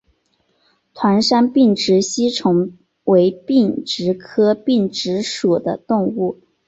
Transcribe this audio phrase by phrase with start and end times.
[0.95, 6.41] 团山并殖吸虫为并殖科并殖属的动物。